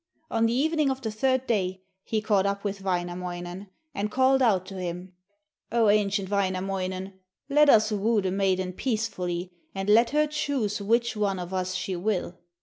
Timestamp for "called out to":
4.09-4.73